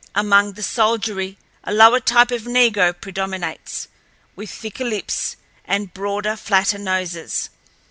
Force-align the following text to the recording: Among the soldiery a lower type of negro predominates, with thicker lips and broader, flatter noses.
Among 0.15 0.53
the 0.53 0.63
soldiery 0.63 1.37
a 1.63 1.71
lower 1.71 1.99
type 1.99 2.31
of 2.31 2.41
negro 2.45 2.91
predominates, 2.99 3.87
with 4.35 4.49
thicker 4.49 4.83
lips 4.83 5.35
and 5.63 5.93
broader, 5.93 6.35
flatter 6.35 6.79
noses. 6.79 7.51